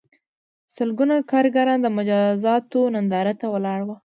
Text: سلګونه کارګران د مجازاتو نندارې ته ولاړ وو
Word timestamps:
سلګونه 0.75 1.15
کارګران 1.31 1.79
د 1.81 1.87
مجازاتو 1.97 2.81
نندارې 2.95 3.33
ته 3.41 3.45
ولاړ 3.53 3.79
وو 3.83 3.95